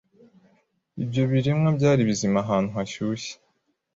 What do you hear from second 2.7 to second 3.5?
hashyushye